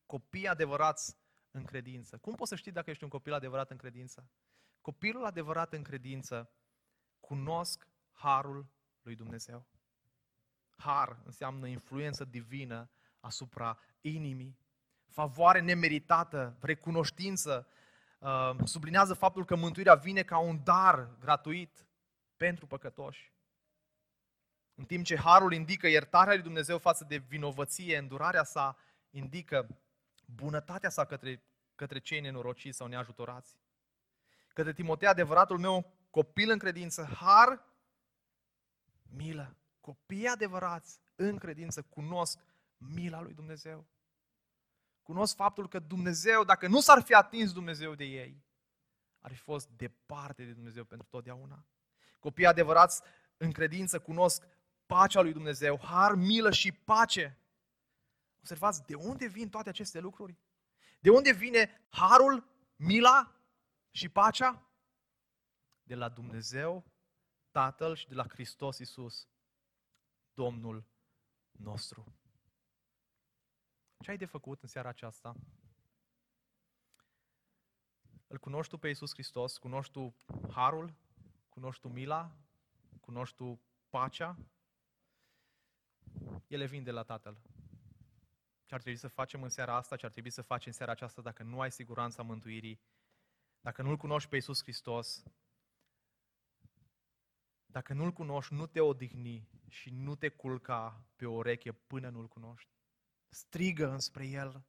[0.07, 1.17] Copii adevărați
[1.51, 2.19] în credință.
[2.19, 4.31] Cum poți să știi dacă ești un copil adevărat în credință?
[4.81, 6.51] Copilul adevărat în credință
[7.21, 8.67] cunosc harul
[9.03, 9.67] lui Dumnezeu.
[10.77, 14.59] Har înseamnă influență divină asupra inimii,
[15.07, 17.78] favoare nemeritată, recunoștință, uh,
[18.65, 21.87] sublinează faptul că mântuirea vine ca un dar gratuit
[22.37, 23.33] pentru păcătoși.
[24.75, 28.77] În timp ce harul indică iertarea lui Dumnezeu față de vinovăție, îndurarea sa
[29.11, 29.83] indică
[30.25, 31.43] bunătatea sa către,
[31.75, 33.57] către cei nenorociți sau neajutorați.
[34.49, 37.65] Către Timotei, adevăratul meu copil în credință, har,
[39.11, 39.57] milă.
[39.81, 42.39] Copiii adevărați în credință cunosc
[42.77, 43.87] mila lui Dumnezeu.
[45.09, 48.45] Cunosc faptul că Dumnezeu, dacă nu s-ar fi atins Dumnezeu de ei,
[49.19, 51.67] ar fi fost departe de Dumnezeu pentru totdeauna.
[52.19, 53.03] Copiii adevărați
[53.37, 54.47] în credință cunosc
[54.87, 57.39] pacea lui Dumnezeu, har, milă și pace.
[58.39, 60.39] Observați, de unde vin toate aceste lucruri?
[61.01, 63.37] De unde vine harul, mila
[63.91, 64.69] și pacea?
[65.83, 66.85] De la Dumnezeu,
[67.51, 69.29] Tatăl și de la Hristos Iisus,
[70.35, 70.85] Domnul
[71.51, 72.18] nostru.
[74.01, 75.37] Ce ai de făcut în seara aceasta?
[78.27, 79.59] Îl cunoști tu pe Iisus Hristos?
[79.59, 80.15] Cunoști tu
[80.51, 80.95] harul?
[81.49, 82.37] Cunoști tu mila?
[83.01, 84.39] Cunoști tu pacea?
[86.47, 87.43] Ele vin de la Tatăl.
[88.65, 90.93] Ce ar trebui să facem în seara asta, ce ar trebui să facem în seara
[90.93, 92.81] aceasta dacă nu ai siguranța mântuirii,
[93.61, 95.23] dacă nu-L cunoști pe Iisus Hristos,
[97.67, 102.29] dacă nu-L cunoști, nu te odihni și nu te culca pe o ureche până nu-L
[102.29, 102.78] cunoști.
[103.29, 104.65] Strigă înspre El.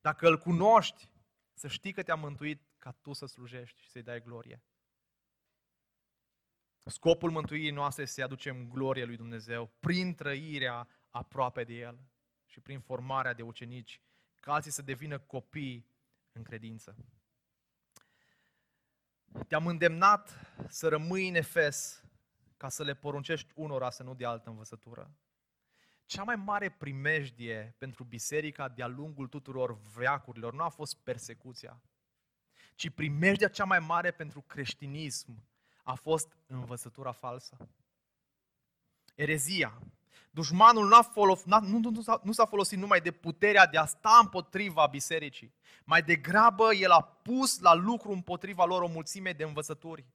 [0.00, 1.10] Dacă Îl cunoști,
[1.52, 4.62] să știi că te-a mântuit ca tu să slujești și să-i dai glorie.
[6.84, 11.98] Scopul mântuirii noastre este să aducem glorie lui Dumnezeu prin trăirea aproape de El
[12.46, 14.02] și prin formarea de ucenici,
[14.40, 15.86] ca alții să devină copii
[16.32, 16.96] în credință.
[19.48, 22.04] Te-am îndemnat să rămâi în Efes
[22.56, 25.16] ca să le poruncești unora să nu de altă învățătură.
[26.06, 31.80] Cea mai mare primejdie pentru biserica de-a lungul tuturor vreacurilor nu a fost persecuția,
[32.74, 35.48] ci primejdia cea mai mare pentru creștinism
[35.82, 37.56] a fost învățătura falsă.
[39.14, 39.78] Erezia.
[40.30, 43.84] Dușmanul n-a folos, n-a, nu, nu, s-a, nu s-a folosit numai de puterea de a
[43.84, 45.54] sta împotriva bisericii.
[45.84, 50.06] Mai degrabă, el a pus la lucru împotriva lor o mulțime de învățături,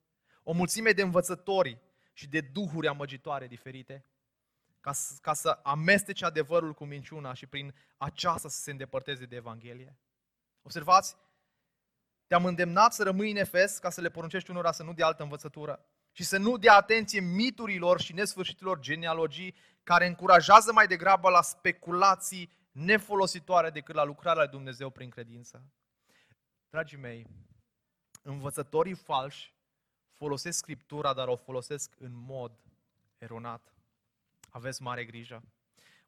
[0.42, 1.78] o mulțime de învățători
[2.12, 4.04] și de duhuri amăgitoare diferite,
[4.80, 9.96] ca, ca să amestece adevărul cu minciuna și prin aceasta să se îndepărteze de Evanghelie.
[10.62, 11.16] Observați,
[12.26, 15.22] te-am îndemnat să rămâi în Efes ca să le poruncești unora să nu dea altă
[15.22, 21.42] învățătură și să nu dea atenție miturilor și nesfârșitilor genealogii care încurajează mai degrabă la
[21.42, 25.64] speculații nefolositoare decât la lucrarea lui Dumnezeu prin credință.
[26.68, 27.26] Dragii mei,
[28.22, 29.54] învățătorii falși
[30.10, 32.52] folosesc Scriptura, dar o folosesc în mod
[33.18, 33.74] eronat.
[34.50, 35.42] Aveți mare grijă.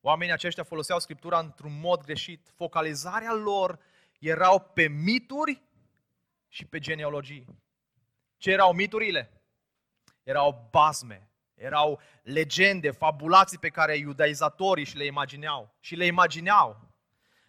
[0.00, 2.52] Oamenii aceștia foloseau Scriptura într-un mod greșit.
[2.56, 3.78] Focalizarea lor
[4.18, 5.62] erau pe mituri
[6.48, 7.46] și pe genealogii.
[8.36, 9.42] Ce erau miturile?
[10.22, 15.74] Erau basme, erau legende, fabulații pe care iudaizatorii și le imagineau.
[15.80, 16.90] Și le imagineau.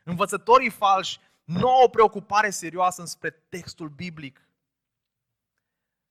[0.03, 4.47] Învățătorii falși nu au o preocupare serioasă spre textul biblic,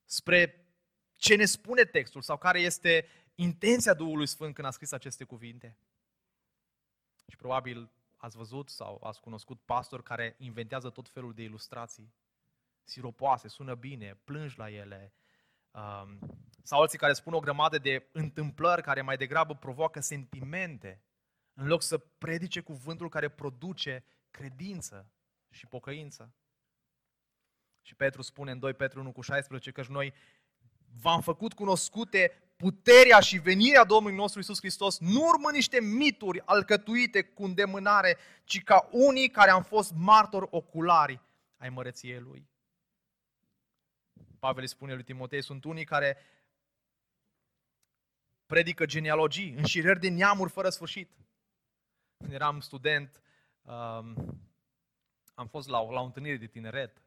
[0.04, 0.66] spre
[1.16, 5.76] ce ne spune textul sau care este intenția Duhului Sfânt când a scris aceste cuvinte.
[7.26, 12.14] Și probabil ați văzut sau ați cunoscut pastori care inventează tot felul de ilustrații
[12.84, 15.12] siropoase, sună bine, plângi la ele,
[15.70, 16.18] um,
[16.62, 21.02] sau alții care spun o grămadă de întâmplări care mai degrabă provoacă sentimente,
[21.54, 25.10] în loc să predice cuvântul care produce credință
[25.50, 26.34] și pocăință.
[27.82, 30.14] Și Petru spune în 2 Petru 1 cu 16 că noi
[31.00, 37.22] v-am făcut cunoscute puterea și venirea Domnului nostru Isus Hristos, nu urmă niște mituri alcătuite
[37.22, 41.20] cu îndemânare, ci ca unii care am fost martori oculari
[41.56, 42.48] ai măreției Lui.
[44.38, 46.16] Pavel îi spune lui Timotei, sunt unii care
[48.46, 51.10] predică genealogii, înșirări de neamuri fără sfârșit.
[52.16, 53.22] Când eram student,
[53.62, 54.40] um,
[55.34, 57.02] am fost la, la o întâlnire de tineret.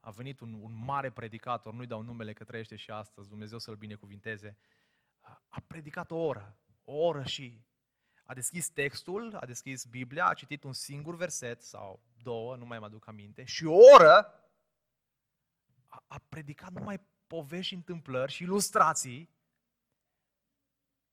[0.00, 3.74] A venit un, un mare predicator, nu-i dau numele că trăiește și astăzi, Dumnezeu să-l
[3.74, 4.56] binecuvinteze.
[5.56, 7.64] A predicat o oră, o oră și
[8.24, 12.78] a deschis textul, a deschis Biblia, a citit un singur verset sau două, nu mai
[12.78, 14.40] mă aduc aminte, și o oră
[15.86, 19.30] a, a predicat numai povești și întâmplări și ilustrații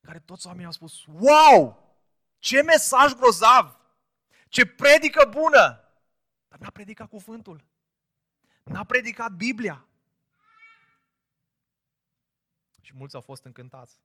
[0.00, 1.82] care toți oamenii au spus, wow,
[2.38, 3.80] ce mesaj grozav,
[4.48, 5.88] ce predică bună,
[6.48, 7.64] dar n-a predicat cuvântul,
[8.62, 9.86] n-a predicat Biblia.
[12.80, 14.00] Și mulți au fost încântați.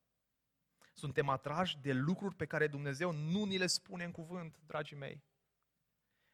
[0.99, 5.23] Suntem atrași de lucruri pe care Dumnezeu nu ni le spune în cuvânt, dragii mei.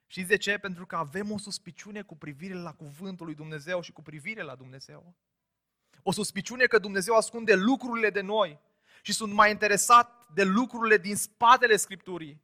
[0.07, 0.57] Știți de ce?
[0.57, 4.55] Pentru că avem o suspiciune cu privire la cuvântul lui Dumnezeu și cu privire la
[4.55, 5.15] Dumnezeu.
[6.03, 8.59] O suspiciune că Dumnezeu ascunde lucrurile de noi
[9.01, 12.41] și sunt mai interesat de lucrurile din spatele Scripturii.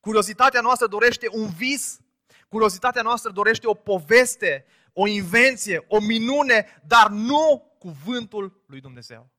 [0.00, 2.00] Curiozitatea noastră dorește un vis,
[2.48, 9.30] curiozitatea noastră dorește o poveste, o invenție, o minune, dar nu cuvântul lui Dumnezeu.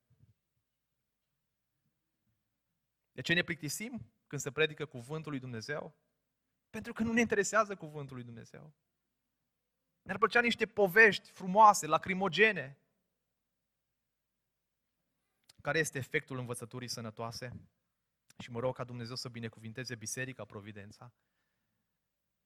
[3.11, 5.95] De ce ne plictisim când se predică cuvântul lui Dumnezeu?
[6.69, 8.73] Pentru că nu ne interesează cuvântul lui Dumnezeu.
[10.01, 12.77] Ne-ar plăcea niște povești frumoase, lacrimogene.
[15.61, 17.51] Care este efectul învățăturii sănătoase?
[18.37, 21.13] Și mă rog ca Dumnezeu să binecuvinteze Biserica Providența,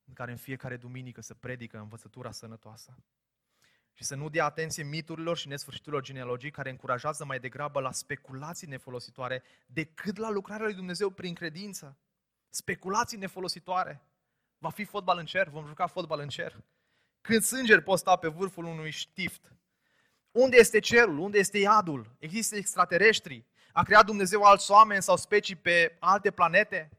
[0.04, 2.96] în care în fiecare duminică să predică învățătura sănătoasă.
[3.98, 8.68] Și să nu dea atenție miturilor și nesfârșiturilor genealogii care încurajează mai degrabă la speculații
[8.68, 11.98] nefolositoare decât la lucrarea lui Dumnezeu prin credință.
[12.50, 14.02] Speculații nefolositoare.
[14.58, 15.50] Va fi fotbal în cer?
[15.50, 16.64] Vom juca fotbal în cer?
[17.22, 19.54] Când sângeri pot sta pe vârful unui știft.
[20.32, 21.18] Unde este cerul?
[21.18, 22.16] Unde este iadul?
[22.20, 23.46] Există extraterestri?
[23.72, 26.90] A creat Dumnezeu alți oameni sau specii pe alte planete?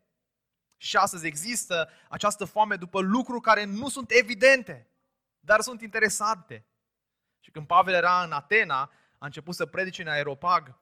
[0.76, 4.90] Și astăzi există această foame după lucruri care nu sunt evidente,
[5.40, 6.66] dar sunt interesante.
[7.46, 8.80] Și când Pavel era în Atena,
[9.18, 10.78] a început să predice în aeropag.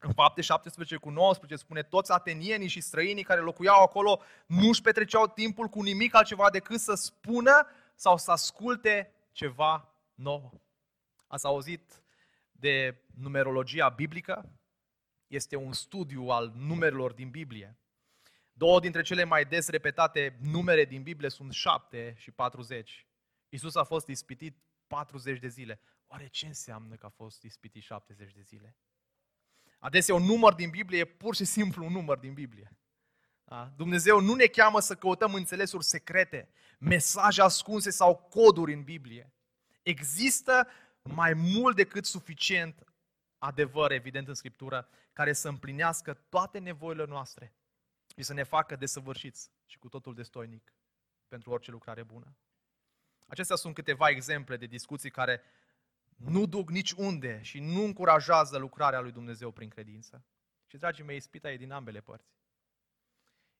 [0.00, 4.82] În fapte 17 cu 19 spune, toți atenienii și străinii care locuiau acolo nu își
[4.82, 10.60] petreceau timpul cu nimic altceva decât să spună sau să asculte ceva nou.
[11.26, 12.02] Ați auzit
[12.52, 14.52] de numerologia biblică?
[15.26, 17.78] Este un studiu al numerelor din Biblie.
[18.52, 23.06] Două dintre cele mai des repetate numere din Biblie sunt 7 și 40.
[23.48, 25.80] Isus a fost ispitit 40 de zile.
[26.14, 28.76] Oare ce înseamnă că a fost ispitit 70 de zile?
[29.78, 32.78] Adesea un număr din Biblie e pur și simplu un număr din Biblie.
[33.44, 33.72] Da?
[33.76, 36.48] Dumnezeu nu ne cheamă să căutăm înțelesuri secrete,
[36.78, 39.32] mesaje ascunse sau coduri în Biblie.
[39.82, 40.68] Există
[41.02, 42.84] mai mult decât suficient
[43.38, 47.54] adevăr, evident, în Scriptură, care să împlinească toate nevoile noastre
[48.16, 50.74] și să ne facă desăvârșiți și cu totul destoinic
[51.28, 52.36] pentru orice lucrare bună.
[53.26, 55.42] Acestea sunt câteva exemple de discuții care
[56.16, 60.24] nu duc nici unde și nu încurajează lucrarea lui Dumnezeu prin credință.
[60.66, 62.32] Și, dragii mei, ispita e din ambele părți.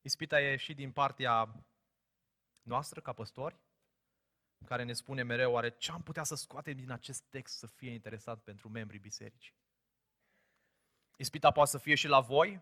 [0.01, 1.65] Ispita e și din partea
[2.63, 3.57] noastră, ca păstori,
[4.65, 7.91] care ne spune mereu, oare ce am putea să scoatem din acest text să fie
[7.91, 9.55] interesant pentru membrii bisericii?
[11.17, 12.61] Ispita poate să fie și la voi,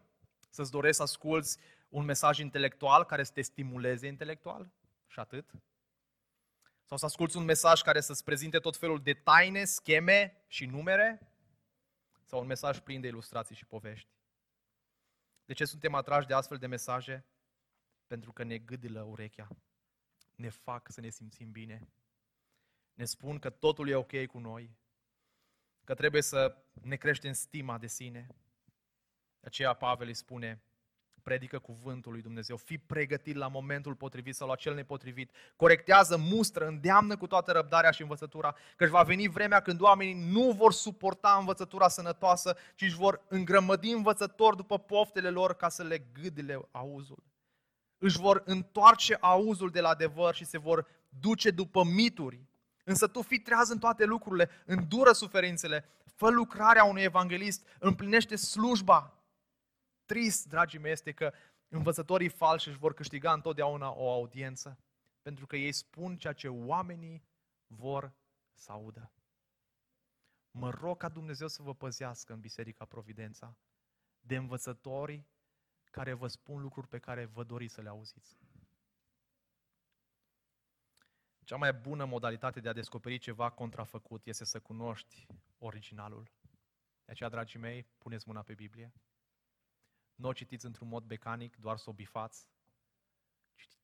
[0.51, 4.71] să-ți dorești să asculți un mesaj intelectual care să te stimuleze intelectual
[5.07, 5.53] și atât.
[6.85, 11.33] Sau să asculți un mesaj care să-ți prezinte tot felul de taine, scheme și numere.
[12.25, 14.09] Sau un mesaj plin de ilustrații și povești.
[15.45, 17.27] De ce suntem atrași de astfel de mesaje?
[18.07, 19.49] Pentru că ne gâdilă urechea.
[20.35, 21.89] Ne fac să ne simțim bine.
[22.95, 24.77] Ne spun că totul e ok cu noi.
[25.85, 28.35] Că trebuie să ne creștem stima de sine
[29.43, 30.63] de aceea Pavel îi spune,
[31.23, 36.67] predică cuvântul lui Dumnezeu, fii pregătit la momentul potrivit sau la cel nepotrivit, corectează, mustră,
[36.67, 40.73] îndeamnă cu toată răbdarea și învățătura, că își va veni vremea când oamenii nu vor
[40.73, 46.69] suporta învățătura sănătoasă, ci își vor îngrămădi învățători după poftele lor ca să le gâdile
[46.71, 47.23] auzul.
[47.99, 52.41] Își vor întoarce auzul de la adevăr și se vor duce după mituri.
[52.85, 55.85] Însă tu fii treaz în toate lucrurile, îndură suferințele,
[56.17, 59.22] fă lucrarea unui evanghelist, împlinește slujba,
[60.13, 61.33] trist, dragii mei, este că
[61.69, 64.79] învățătorii falși își vor câștiga întotdeauna o audiență,
[65.23, 67.25] pentru că ei spun ceea ce oamenii
[67.67, 68.13] vor
[68.55, 69.13] să audă.
[70.51, 73.57] Mă rog ca Dumnezeu să vă păzească în Biserica Providența
[74.21, 75.27] de învățători
[75.91, 78.39] care vă spun lucruri pe care vă doriți să le auziți.
[81.45, 85.27] Cea mai bună modalitate de a descoperi ceva contrafăcut este să cunoști
[85.59, 86.31] originalul.
[87.05, 88.93] De aceea, dragii mei, puneți mâna pe Biblie.
[90.23, 92.49] Nu o citiți într-un mod mecanic, doar să o bifați.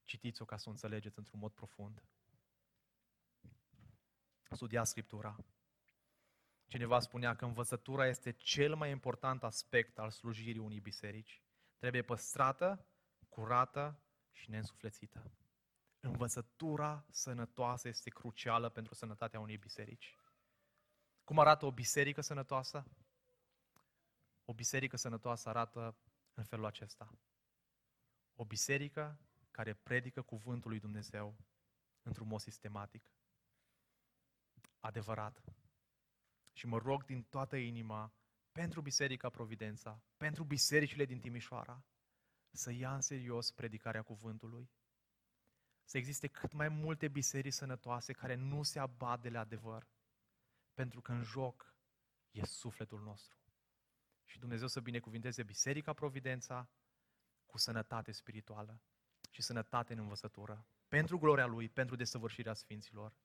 [0.05, 2.03] Citiți-o ca să o înțelegeți într-un mod profund.
[4.51, 5.37] Studiați Scriptura.
[6.67, 11.43] Cineva spunea că învățătura este cel mai important aspect al slujirii unei biserici.
[11.79, 12.87] Trebuie păstrată,
[13.29, 15.31] curată și neînsuflețită.
[16.01, 20.17] Învățătura sănătoasă este crucială pentru sănătatea unei biserici.
[21.25, 22.87] Cum arată o biserică sănătoasă?
[24.45, 25.99] O biserică sănătoasă arată
[26.39, 27.19] în felul acesta.
[28.35, 29.19] O biserică
[29.51, 31.37] care predică cuvântul lui Dumnezeu
[32.03, 33.11] într-un mod sistematic,
[34.81, 35.45] adevărat.
[36.53, 38.13] Și mă rog din toată inima
[38.53, 41.85] pentru Biserica Providența, pentru bisericile din Timișoara,
[42.51, 44.71] să ia în serios predicarea cuvântului.
[45.85, 49.89] Să existe cât mai multe biserici sănătoase care nu se abat de la adevăr,
[50.75, 51.75] pentru că în joc
[52.31, 53.48] e sufletul nostru.
[54.29, 56.69] Și Dumnezeu să binecuvinteze Biserica Providența
[57.47, 58.81] cu sănătate spirituală
[59.31, 63.17] și sănătate în învățătură, pentru gloria Lui, pentru desăvârșirea Sfinților.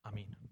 [0.00, 0.49] Amin.